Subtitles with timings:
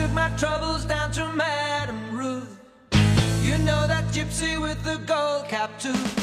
[0.00, 2.58] took my troubles down to Madame Ruth.
[3.42, 6.19] You know that gypsy with the gold cap too.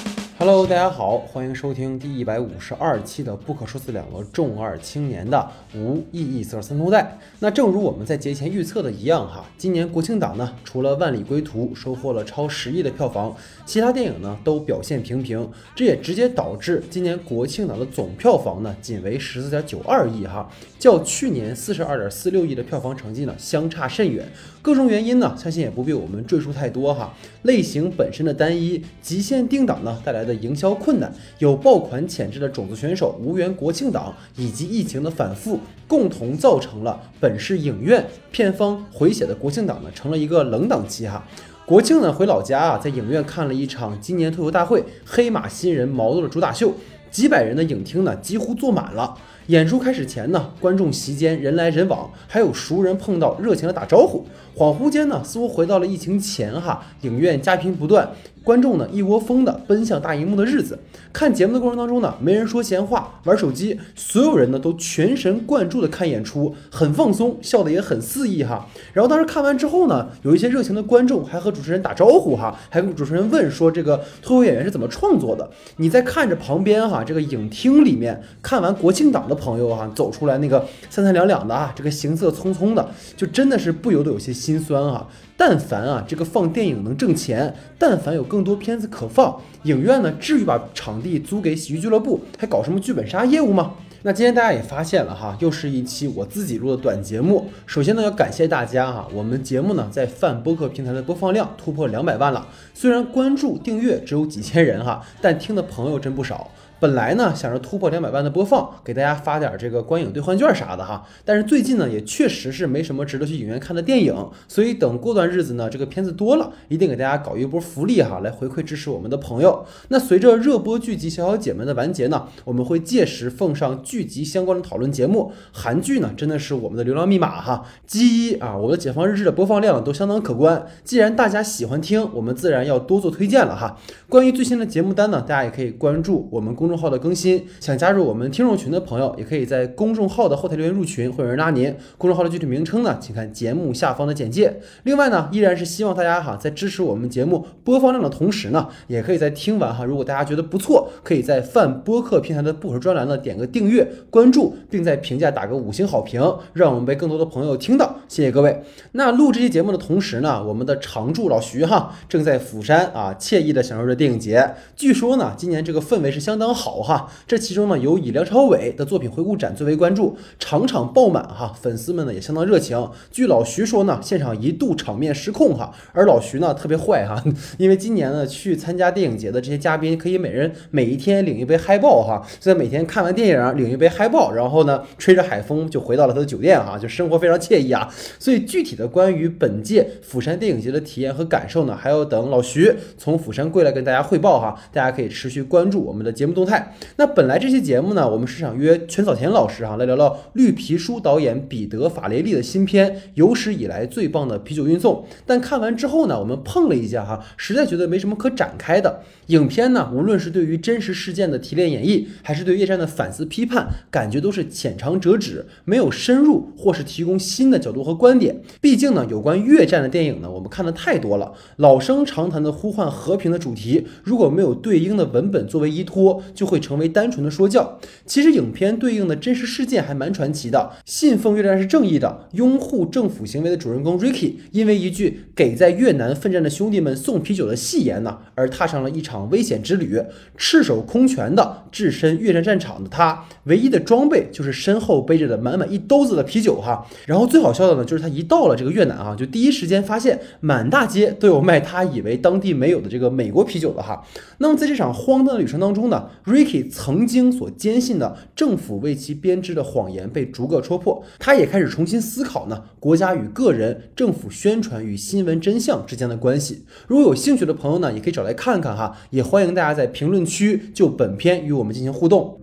[0.47, 5.45] Hello，大家好，欢迎收听第一百五十二期的《不可说死两个重二青年的
[5.75, 7.03] 无意义色三头带》。
[7.39, 13.35] 那正如我们在节前预测的一样，哈，今年国庆档呢，除了《万里归途》收获了超十亿的票房，
[13.65, 24.25] 其他电影呢都表现平平，这也直接导致今年国庆档的总票房呢仅为十四点九二亿，哈，较去年四十二点四六亿的票房成绩呢相差甚远。
[24.67, 27.13] 各种原因呢，相信也不必我们赘述太多哈。
[27.43, 41.25] 类型本身的单一，极限定档呢带来的营销困难，有爆款潜质的种子选手无缘国庆档，以及疫情的反复，共同造成了本市影院片方回血的国庆档呢成了一个冷档期哈。
[41.65, 46.73] 国庆呢回老家啊，在影院看了一场今年脱口大会黑马新人毛豆的主打秀，
[47.09, 49.17] 几百人的影厅呢几乎坐满了。
[49.47, 54.25] 演出开始前呢，观众席间人来人往，还有熟人碰到热情的打招呼。
[54.53, 58.09] 恍惚间呢，似乎回到了疫情前哈，影院佳评不断，
[58.47, 60.79] 观众呢一窝蜂的奔向大荧幕的日子。
[61.11, 68.65] 看节目的过程当中呢，没人说闲话，玩手机，所有人呢都全神贯注的看演出，很放松，笑得也很肆意哈。
[68.93, 75.49] 然后当时看完之后呢，有一些热情的观众还和主持人打招呼哈，还跟主持人问说这个脱口演员是怎么创作的。
[75.75, 85.05] 你在看着旁边哈，这个影厅里面看完国庆档的朋友哈，走出来那个三三两两的啊，这个行色匆匆的，就真的是不由得有些心酸啊。
[85.37, 93.75] 但凡啊，这个放电影能挣钱，但凡有更多片子可放，影院呢，至于把场地租给喜剧俱乐部，还搞什么剧本杀业务吗？
[94.03, 97.49] 那今天大家也发现了哈，又是一期我自己录的短节目。
[97.65, 102.47] 首先呢，要感谢大家哈，我们节目呢在泛播客平台的播放量突破两百万了。
[102.73, 106.49] 虽然关注订阅只有几千人哈，但听的朋友真不少。
[106.79, 119.65] 本来呢想着突破两百万的播放，给大家发点这个观影兑换券啥的哈，但是最近呢也确实是没什么值得去影院看的电影，所以等过段日子呢这个片子多了，一定给大家搞一波福利哈，来回馈支持我们的朋友。
[119.89, 125.31] 那随着热播剧集《小小姐们》的完结呢，我们会届时奉上剧集相关的讨论节目。
[125.51, 130.65] 韩剧呢真的是我们的流量密码哈，基一啊，我的解放日志的播放量都相当可观。
[130.83, 133.77] 既然大家喜欢听，我们自然要多做推荐了哈。
[134.07, 137.47] 关于最新的节目单呢，大家也可以关注我们公公众号的更新。
[137.61, 141.73] 想加入我们听众群的朋友，也可以在公众号的后台留言入群，会有人拉您。
[141.97, 144.59] 公众号的具体名称呢，请看节目下方的简介。
[144.83, 157.95] 另外呢，依然是希望大家哈，在支持我们节目播放量的同时呢，也可以在听完哈，如果大家觉得不错，可以在泛播客平台的不可专栏呢点个订阅、关注，并在评价打个五星好评，让我们被更多的朋友听到。
[158.09, 158.61] 谢谢各位。
[158.91, 164.51] 那录这期节目的同时呢，我们的常驻老徐哈，正在釜山啊，惬意的享受着电影节。
[164.75, 167.09] 据说呢，今年这个氛围是相当好哈。
[167.27, 172.89] 这其中呢，有以梁朝伟的作品回顾展最为关注，场场爆满哈，粉丝们呢也相当热情。
[173.11, 177.23] 据老徐说呢，现场一度场面失控哈，而老徐呢特别坏哈，
[177.59, 187.87] 因为今年呢去参加电影节的这些嘉宾可以每人每一天领一杯嗨爆哈，所以每天看完电影领一杯嗨爆，然后呢吹着海风就回到了他的酒店哈，就生活非常惬意啊。
[188.19, 194.55] 所以具体的关于本届釜山电影节的体验和感受呢，还要等老徐从釜山归来跟大家汇报哈。
[194.71, 196.73] 大家可以持续关注我们的节目动态。
[196.95, 205.05] 那本来这期节目呢，我们是想约全早田老师哈来聊聊绿皮书导演彼得法雷利的新片有史以来最棒的啤酒运送。
[205.27, 209.01] 但看完之后呢，我们碰了一下哈，实在觉得没什么可展开的。
[209.27, 218.41] 影片呢，无论是对于真实事件的提炼演绎，还是对越战的反思批判，感觉都是浅尝辄止，没有深入或是提供新的角度和观点。
[218.61, 227.79] 毕竟呢，有关越战的电影呢，我们看的太多了，老生常谈的呼唤和平的主题，如果没有对应的文本作为依托，就会成为单纯的说教。
[228.05, 230.71] 其实影片对应的真实事件还蛮传奇的。
[230.85, 239.99] 信奉越战是正义的，拥护政府行为的主人公 Ricky，因为一句给在越南奋战的兄弟们送啤酒的戏言呢，而踏上了一场危险之旅。
[240.37, 246.85] 赤手空拳的置身越战战场的他，唯一的装备就是身后背着的满满一兜子的啤酒哈。
[247.07, 254.05] 然后最好笑的呢，就是他一到了这个越南啊，就第一时间发现满大街都有卖他以为当地没有的这个美国啤酒的哈。
[254.37, 266.65] 那么在这场荒诞的旅程当中呢，Ricky 曾经所坚信的政府为其编织的谎言被逐个戳破，他也开始重新思考呢国家与个人、政府宣传与新闻真相之间的关系。
[266.85, 272.37] 如果有兴趣的朋友呢，也可以找来看看哈，也欢迎大家在评论区就本片与我们进行互动。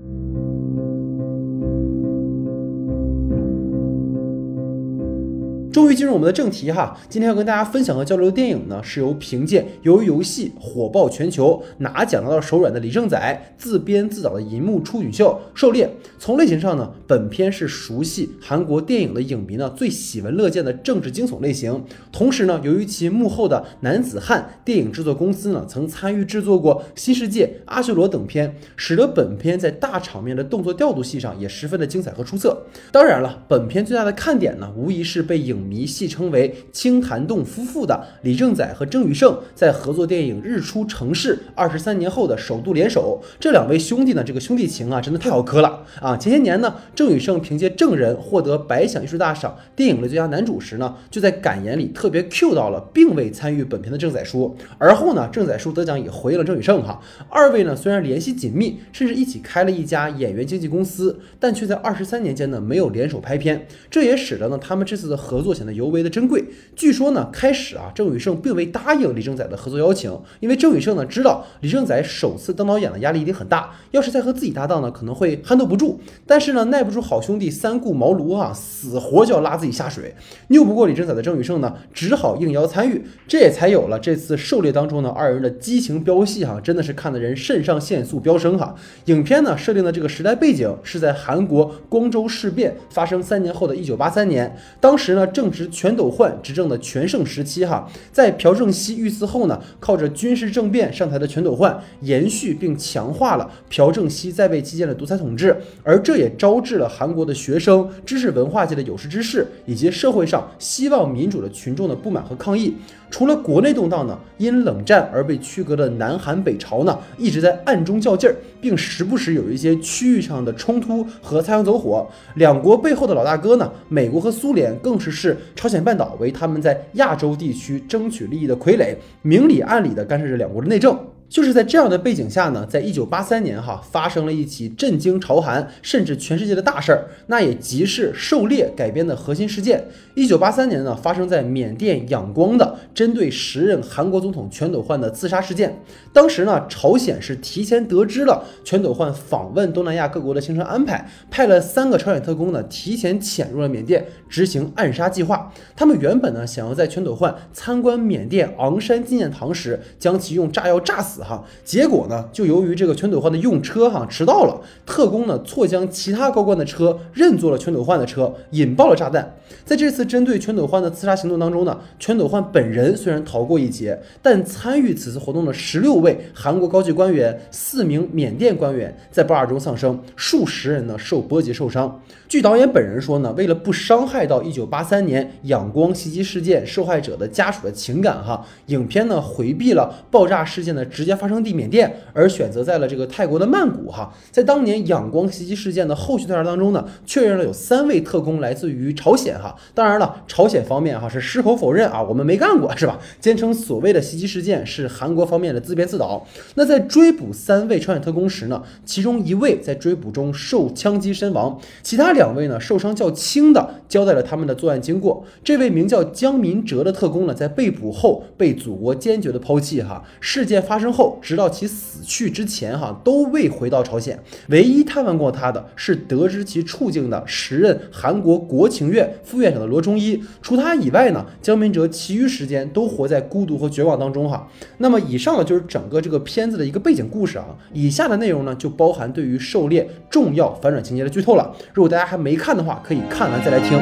[5.75, 15.85] 终于进入我们的正题哈，今天要跟大家分享和交流的电影呢，是由凭借《鱿鱼游戏》火爆全球、拿奖拿到手软的李正宰自编自导的银幕处女秀《狩猎》。
[16.17, 21.85] 从类型上呢，本片是熟悉韩国电影的影迷呢最喜闻乐见的政治惊悚类型。
[22.13, 32.65] 同时呢，由于其幕后的男子汉电影制作公司呢曾参与制作过《新世界》《阿修罗》等片，使得本片在大场面的动作调度戏上也十分的精彩和出色。
[32.93, 43.23] 当然了，本片最大的看点呢，无疑是被影迷戏称为“青潭洞夫妇”的李正宰和郑宇盛在合作电影《日出城市》二十三年后的首度联手。
[43.41, 46.17] 这两位兄弟呢，这个兄弟情啊，真的太好磕了啊！
[46.17, 54.57] 前些年呢，郑宇盛凭借《证人》获得百想艺术大赏电影的最佳男主时呢，就在感言里特别 Q 到了并未参与本片的郑宰书。
[54.79, 57.01] 而后呢，郑宰书得奖也回应了郑宇盛哈。
[57.29, 63.67] 二位呢，虽然联系紧密，甚至一起开了一家演员经纪公司，但却在二十三年间呢，没有联手拍片。
[63.91, 66.45] 这也使得呢，他们这次的合作显得尤为的珍贵。
[66.75, 70.11] 据说呢，开始啊，郑宇盛并未答应李正宰的合作邀请，
[70.41, 76.01] 因为郑宇盛呢知道李正宰首次当导演的压力一定很大，要是再和自己搭档呢，可能会撼斗不住。
[76.27, 80.15] 但是呢，耐不住好兄弟三顾茅庐啊，死活就要拉自己下水，
[80.49, 88.75] 拗不过李正宰的郑宇盛呢，只好应邀参与，这也才有了这次狩猎当中呢二人的激情飙戏哈，真的是看得人肾上腺素飙升哈。
[89.07, 112.75] 影片呢设定的这个时代背景是在韩国光州事变发生三年后的一九八三年，当时呢郑正值全斗焕执政的全盛时期哈，在朴正熙遇刺后呢，靠着军事政变上台的全斗焕延续并强化了朴正熙在位期间的独裁统治，而这也招致了韩国的学生、知识文化界的有识之士以及社会上希望民主的群众的不满和抗议。
[113.11, 122.09] 除了国内动荡呢，因冷战而被区隔的南韩北朝呢，一直在暗中较劲儿，并时不时有一些区域上的冲突和擦枪走火。
[122.37, 130.99] 两国背后的老大哥呢，美国和苏联更是朝鲜半岛为他们在亚洲地区争取利益的傀儡，明里暗里的干涉着两国的内政。
[131.35, 139.85] 就是在这样的背景下呢，在一九八三年哈发生了一起震惊朝韩甚至全世界的大事儿，那也即是狩猎改编的核心事件。
[140.15, 145.77] 一九八三年呢，发生在缅甸仰光的针对时任韩国总统全斗焕的自杀事件。
[146.13, 155.53] 当时呢，朝鲜是提前得知了全斗焕访问东南亚各国的行程安排，派了三个朝鲜特工呢提前潜入了缅甸执行暗杀计划。
[155.75, 161.24] 他们原本呢想要在全斗焕参观缅甸昂山纪念堂时将其用炸药炸死。
[161.25, 169.35] 哈，结果呢，就由于这个全斗焕的用车哈迟到了，特工呢错将其他高官的车认作了全斗焕的车，引爆了炸弹。
[169.65, 182.01] 在这次针对全斗焕的刺杀行动当中呢，全斗焕本人虽然逃过一劫，但参与此次活动的十六位韩国高级官员、四名缅甸官员在爆炸中丧生，数十人呢受波及受伤。
[182.29, 194.11] 据导演本人说呢，为了不伤害到1983年仰光袭击事件受害者的家属的情感哈，影片呢回避了爆炸事件的直直接发生地缅甸，而选择在了这个泰国的曼谷哈。
[194.31, 199.55] 在当年仰光袭击事件的后续调查当中呢，确认了有三位特工来自于朝鲜哈。
[199.75, 202.99] 当然了，朝鲜方面哈是矢口否认啊，我们没干过是吧？
[203.21, 206.27] 坚称所谓的袭击事件是韩国方面的自编自导。
[206.55, 215.23] 那在追捕三位朝鲜特工时呢，其中一位在追捕中受枪击身亡，其他两位呢受伤较轻的交代了他们的作案经过。
[215.43, 220.03] 这位名叫姜民哲的特工呢，在被捕后被祖国坚决的抛弃哈。
[220.21, 224.19] 事件发生后，直到其死去之前哈，都未回到朝鲜。
[224.49, 230.23] 唯一探望过他的是得知其处境的时任韩国国情院副院长的罗中一。
[230.41, 234.49] 除他以外呢，姜民哲其余时间都活在孤独和绝望当中哈。
[234.79, 237.47] 那么以上呢就是整个这个片子的一个背景故事啊。
[237.73, 241.55] 以下的内容呢就包含对于狩猎重要反转情节的剧透了。
[241.73, 243.79] 如果大家还没看的话，可以看完再来听。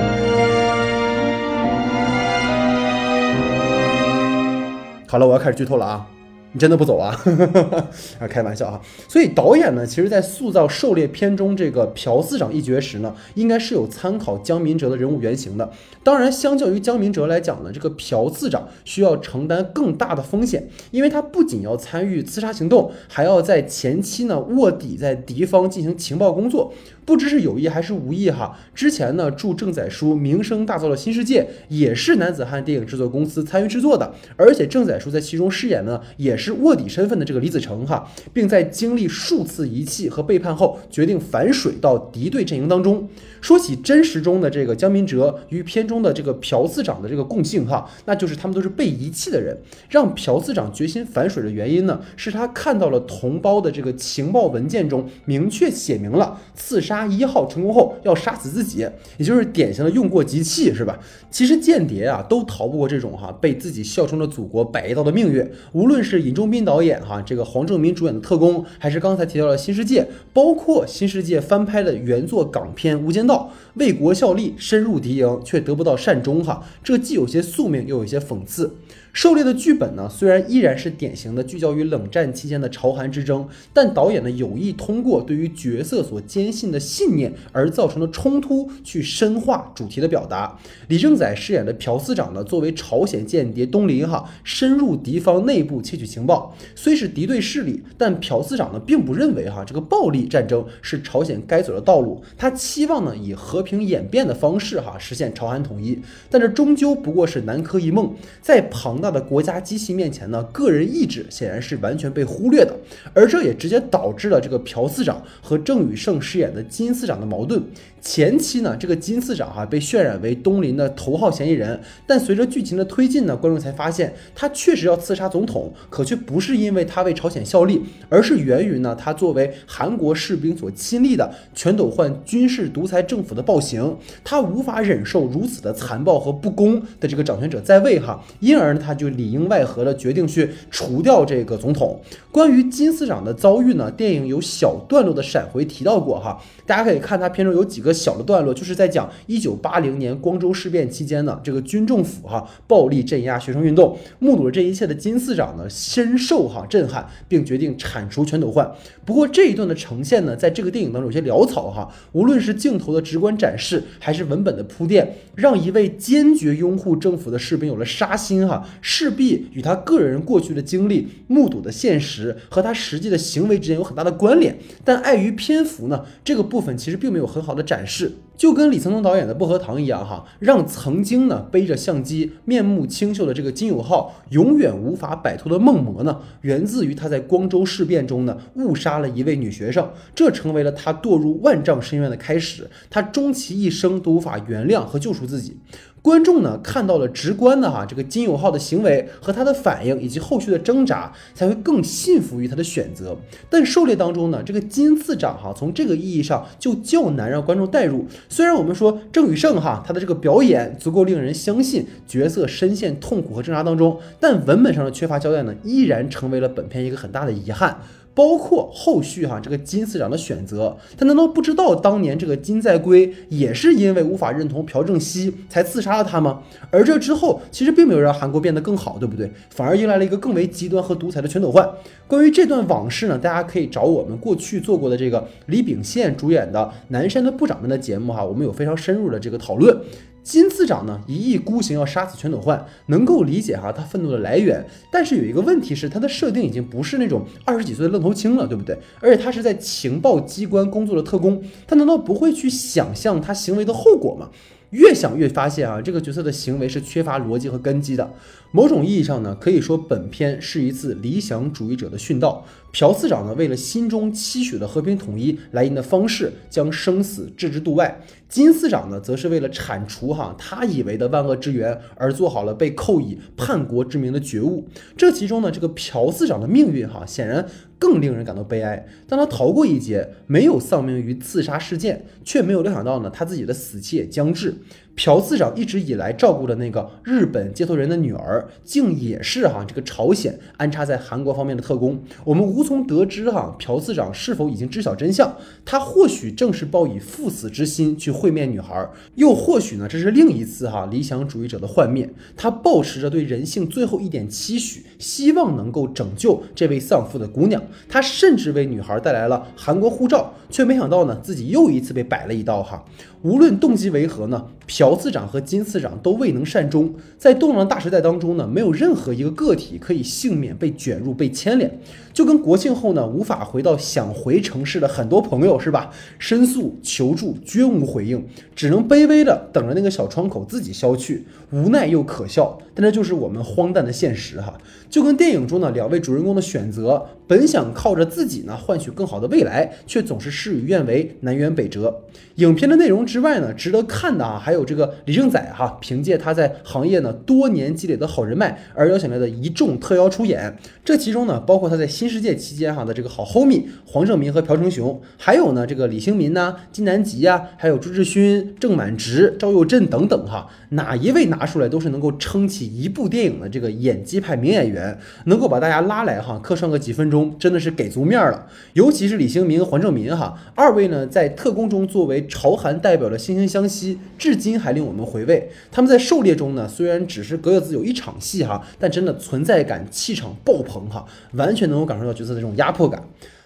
[5.09, 6.07] 好了，我要开始剧透了啊！
[6.53, 7.19] 你真的不走啊？
[8.21, 8.81] 啊，开玩笑啊！
[9.09, 15.71] 所以导演呢，其实在塑造狩猎片中这个朴次长一角时呢，应该是有参考姜民哲的人物原型的。
[16.05, 26.75] 当然，相较于姜民哲来讲呢，这个朴次长需要承担更大的风险，因为他不仅要参与刺杀行动，还要在前期呢卧底在敌方进行情报工作。
[27.05, 43.09] 不知是有意还是无意哈，之前呢助郑载书名声大噪的新世界也是男子汉电影制作公司参与制作的，而且郑载书在其中饰演呢也是卧底身份的这个李子成哈，并在经历数次遗弃和背叛后，决定反水到敌对阵营当中。
[43.41, 49.57] 说起真实中的这个姜明哲与片中的这个朴次长的这个共性哈，那就是他们都是被遗弃的人。
[49.89, 56.92] 让朴次长决心反水的原因呢，是他看到了同胞的这个情报文件中明确写明了刺杀。
[56.93, 60.99] 杀一号成功后要杀死自己，也就是典型的用过即弃，是吧？
[61.31, 65.51] 其实间谍啊都逃不过这种哈被自己效忠的祖国摆一道的命运。
[65.73, 70.03] 无论是尹仲彬导演哈这个黄正明主演的《特工》，还是刚才提到的《新世界》，
[70.35, 78.77] 包括《新世界》翻拍的原作港片《无间道》，为国效力，深入敌营却得不到善终哈，这既有些宿命，又有些讽刺。
[79.15, 90.59] 狩猎的剧本呢，虽然依然是典型的聚焦于冷战期间的朝韩之争，但导演呢有意通过对于角色所坚信的信念而造成的冲突，去深化主题的表达。
[90.89, 105.99] 李正宰饰演的朴司长呢，作为朝鲜间谍东林哈，深入敌方内部窃取情报，虽是敌对势力，但朴司长呢并不认为哈这个暴力战争是朝鲜该走的道路，他期望呢以和平演变的方式哈实现朝韩统一，
[106.31, 109.03] 但这终究不过是南柯一梦，在庞。
[109.03, 112.73] 大的国家机器面前呢，个人意志显然是完全被忽略的，
[113.13, 117.61] 而这也直接导致了这个朴司长和郑宇盛饰演的金司长的矛盾。
[118.01, 142.01] 前期呢，这个金司长哈被渲染为东林的头号嫌疑人，但随着剧情的推进呢，观众才发现他确实要刺杀总统，可却不是因为他为朝鲜效力，而是源于呢他作为韩国士兵所亲历的全斗焕军事独裁政府的暴暴行，他无法忍受如此的残暴和不公的这个掌权者在位哈，因而呢他就里应外合的决定去除掉这个总统。
[142.31, 147.93] 关于金司长的遭遇呢，电影有小段落的闪回提到过哈，大家可以看他片中有几个。
[147.93, 158.73] 小的段落就是在讲一九八零年光州事变期间呢，这个军政府哈暴力镇压学生运动，目睹了这一切的金司长呢深受哈震撼，并决定铲除全斗焕。
[159.05, 174.57] 不过这一段的呈现呢，在这个电影当中有些潦草哈，无论是镜头的直观展示，还是文本的铺垫，让一位坚决拥护政府的士兵有了杀心哈，势必与他个人过去的经历、目睹的现实和他实际的行为之间有很大的关联。
[174.83, 177.83] 但碍于篇幅呢，这个部分其实并没有很好的展。
[177.85, 195.59] 示，就跟李沧东导演的《薄荷糖》一样，哈，让曾经呢背着相机、面目清秀的这个金永浩永远无法摆脱的梦魔呢，源自于他在光州事变中呢误杀了一位女学生，这成为了他堕入万丈深渊的开始，他终其一生都无法原谅和救赎自己。
[196.03, 203.17] 观众呢看到了直观的哈这个金友浩的行为和他的反应以及后续的挣扎，才会更信服于他的选择。
[203.49, 208.05] 但狩猎当中呢，这个金次长哈从这个意义上就较难让观众代入。
[208.29, 217.79] 虽然我们说郑宇盛哈他的这个表演足够令人相信角色深陷痛苦和挣扎当中，但文本上的缺乏交代呢，依然成为了本片一个很大的遗憾。
[218.15, 226.43] 包括后续哈这个金司长的选择，他难道不知道当年这个金在圭也是因为无法认同朴正熙才刺杀了他吗？
[226.71, 229.33] 而这之后其实并没有让韩国变得更好，对不对？
[229.51, 231.69] 反而迎来了一个更为极端和独裁的全斗焕。
[232.07, 239.75] 关于这段往事呢，大家可以找我们过去做过的这个李秉宪主演的《南山的部长们》的节目哈，我们有非常深入的这个讨论。
[240.23, 248.79] 金次长呢一意孤行要杀死全斗焕，能够理解哈他愤怒的来源，但是有一个问题是他的设定已经不是那种二十几岁的愣头青了，对不对？
[249.01, 254.31] 而且他是在情报机关工作的特工，他难道不会去想象他行为的后果吗？
[254.73, 258.13] 越想越发现啊，这个角色的行为是缺乏逻辑和根基的。
[258.51, 262.45] 某种意义上呢，可以说本片是一次理想主义者的殉道。
[262.73, 267.87] 朴次长呢，为了心中期许的和平统一，来人的方式将生死置之度外；
[268.29, 274.67] 金司长呢，则是为了铲除哈他以为的万恶之源，而做好了被扣以叛国之名的觉悟。
[274.97, 277.47] 这其中呢，这个朴司长的命运哈，显然
[277.83, 278.87] 更令人感到悲哀。
[279.09, 284.55] 当他逃过一劫，没有丧命于刺杀事件，却没有料想到呢，他自己的死期也将至。
[284.95, 292.03] 朴次长一直以来照顾的那个日本接头人的女儿，竟也是哈这个朝鲜安插在韩国方面的特工。
[292.25, 295.35] 我们无从得知哈朴次长是否已经知晓真相。
[295.65, 302.09] 他或许正是抱以赴死之心去会面女孩，又或许呢这是另一次哈理想主义者的幻灭。
[302.37, 307.63] 他抱持着对人性最后一点期许，希望能够拯救这位丧父的姑娘。
[307.89, 312.85] 他甚至为女孩带来了韩国护照，却没想到呢自己又一次被摆了一刀哈。
[313.23, 316.95] 无论动机为何呢，朴次长和金次长都未能善终。
[317.19, 321.79] 在动荡大时代当中呢，没有任何一个个体可以幸免被卷入、被牵连。
[322.15, 325.91] 就跟国庆后呢，无法回到想回城市的很多朋友是吧？
[326.19, 328.25] 申诉求助均无回应，
[328.55, 332.59] 只能卑微的等着那个小窗口自己消去，无奈又可笑。
[332.75, 334.55] 但这就是我们荒诞的现实哈。
[334.89, 342.03] 就跟电影中呢两位主人公的选择，本想靠着自己呢换取更好的未来，却总是事与愿违，南辕北辙。
[342.35, 350.55] 影片的内容之外呢，值得看的啊，还有这个李正宰哈，凭借他在行业呢多年积累的好人脉而邀请来的一众特邀出演。
[350.85, 368.47] 这其中呢，包括他在新世界期间哈的这个好 homie 黄正民和朴成雄，还有呢这个李星民呐、金南吉呀，还有朱志勋、郑满直、赵又镇等等哈，哪一位拿出来都是能够撑起一部电影的这个演技派名演员，能够把大家拉来哈客串个几分钟，真的是给足面了。
[368.73, 375.51] 尤其是李星民黄正民哈二位呢，在特工中作为朝韩代表的惺惺相惜，至今还令我们回味。
[375.71, 383.03] 他们在狩猎中呢，虽然只是各自有一场戏哈，但真的存在感、气场爆棚哈，完全能够感受到角色的这种压迫感。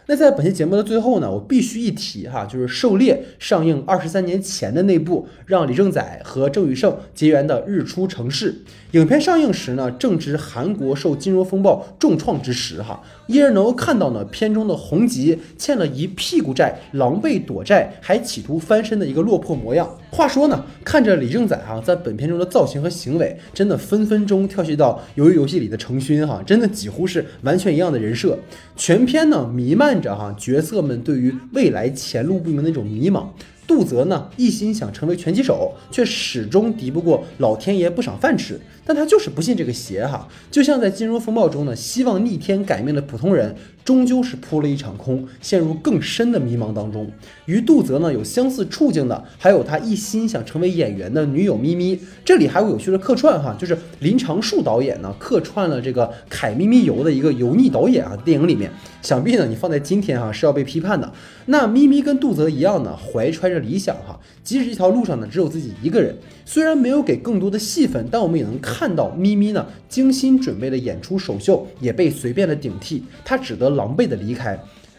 [0.08, 8.52] 那在本期节目的最后呢，我必须一提哈，就是《狩猎》上映二十三年前的那部让李正宰和郑宇盛结缘的《日出城市》。
[8.92, 19.98] 影片上映时呢，正值韩国受金融风暴重创之时哈，依然能够看到呢片中的洪吉欠了一屁股债，狼狈躲债，还企图翻身的一个落魄模样。
[20.16, 28.38] 话说呢，看着李正宰哈在本片中的造型和行为，真的分分钟跳戏到鱿鱼游戏里的成勋哈，真的几乎是完全一样的人设。
[28.74, 33.26] 全片呢弥漫着哈角色们对于未来前路不明的一种迷茫。
[33.66, 38.58] 杜泽呢一心想成为拳击手，却始终敌不过老天爷不赏饭吃。
[38.86, 47.10] 但他就是不信这个邪哈，就像在金融风暴中呢，希望逆天改命的普通人，终究是扑了一场空，陷入更深的迷茫当中。
[47.46, 51.98] 与杜泽呢有相似处境的，还有他一心想成为演员的女友咪咪。
[52.24, 58.70] 这里还有有趣的客串哈，就是林长树导演呢客串了这个凯咪咪游的一个油腻导演啊，电影里面，
[59.02, 61.12] 想必呢你放在今天哈是要被批判的。
[61.46, 74.56] 那咪咪跟杜泽一样呢，怀揣着理想哈，即使这条路上呢只有自己一个人，虽然没有给更多的戏份，但我们也能看到咪咪呢精心准备的演出首秀也被随便的顶替，他只得狼狈的离开。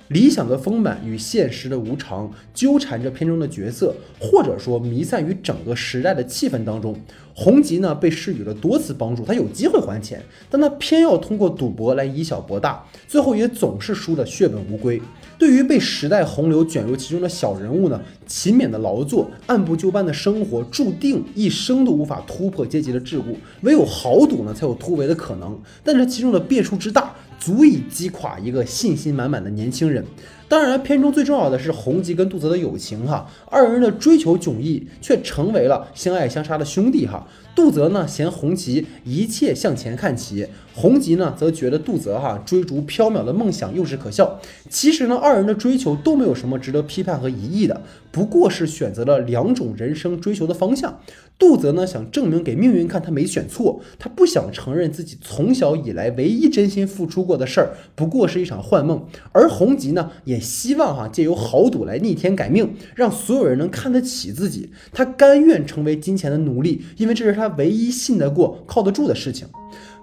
[0.10, 6.98] 理想的丰满与现实的无常纠缠着片中的角色，或者说弥散于整个时代的气氛当中。
[7.34, 15.02] 洪吉呢被施予了多次帮助，他有机会还钱，但他偏要通过赌博来以小博大，最后也总是输得血本无归。
[15.38, 23.36] 对于被时代洪流卷入其中的小人物呢，勤勉的劳作、按部就班的生活，注定一生都无法突破阶级的桎梏。
[23.62, 25.58] 唯有豪赌呢，才有突围的可能。
[25.84, 30.04] 但这其中的变数之大，足以击垮一个信心满满的年轻人。
[30.50, 37.28] 当然，片中最重要的是洪吉跟杜泽的友情哈，二人的追求迥异，却成为了相爱相杀的兄弟哈。
[37.54, 44.40] 杜泽呢嫌洪吉一切向前看齐，洪吉呢则觉得杜泽哈追逐缥缈的梦想幼稚可笑。
[44.70, 51.00] 其实呢，二人的追求都没有什么值得批判和疑义的，不过是选择了两种人生追求的方向。
[51.40, 64.70] 杜泽呢想证明给命运看他没选错，他不想承认自己从小以来唯一真心付出过的事儿不过是一场幻梦，而洪吉呢也希望哈借由豪赌来逆天改命，让所有人能看得起自己。
[64.92, 69.48] 他甘愿成为金钱的奴隶，因为这是他唯一信得过、靠得住的事情。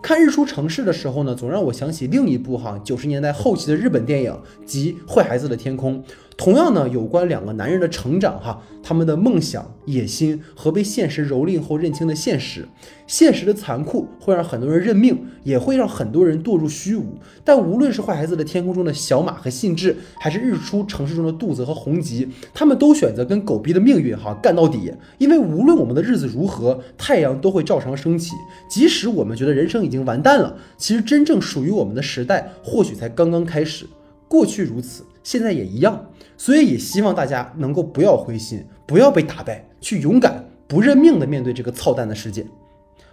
[0.03, 6.03] 看《日出城市》的时候呢，总让我想起另一部哈九十年代后期的日本电影，即《坏孩子的天空》。
[6.37, 12.67] 同样呢，有关两个男人的成长哈，他们的梦想、野心和被现实蹂躏后认清的现实。
[13.07, 17.05] 现实的残酷会让很多人认命，也会让很多人堕入虚无。
[17.45, 24.93] 但无论是《坏孩子的天空》中的小马和信志，还是《日出城市》中的杜泽和红吉，他们都选择跟狗逼的命运哈干到底。
[25.19, 28.33] 因为无论我们的日子如何，太阳都会照常升起。
[28.69, 33.87] 即使我们觉得人生已经完蛋了，其实真正属于我们的时代或许才刚刚开始。
[34.27, 36.11] 过去如此，现在也一样。
[36.37, 42.45] 所以也希望大家能够不要灰心，不要被打败，去勇敢不认命的面对这个操蛋的世界。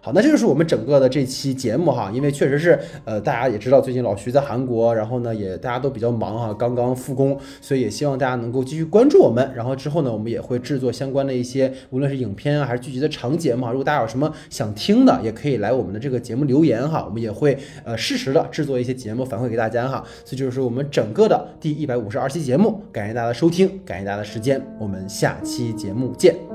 [0.03, 26.50] 好，那这就是我们整个的这期节目哈，因为确实是，呃，大家也知道最近老徐在韩国，然后呢也大家都比较忙哈，刚刚复工，所以也希望大家能够继续关注我们，然后之后呢，我们也会制作相关的一些，无论是影片啊还是剧集的长节目哈，如果大家有什么想听的，也可以来我们的这个节目留言哈，我们也会呃适时的制作一些节目反馈给大家哈，所以就是我们整个的第一百五十二期节目，感谢大家的收听，感谢大家的时间，我们下期节目见。